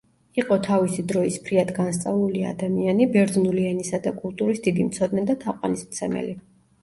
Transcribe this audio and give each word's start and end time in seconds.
იყო 0.41 0.55
თავისი 0.67 1.03
დროის 1.09 1.35
ფრიად 1.49 1.73
განსწავლული 1.79 2.41
ადამიანი, 2.53 3.07
ბერძნული 3.17 3.67
ენისა 3.73 3.99
და 4.07 4.15
კულტურის 4.23 4.63
დიდი 4.69 4.87
მცოდნე 4.87 5.27
და 5.31 5.37
თაყვანისმცემელი. 5.47 6.35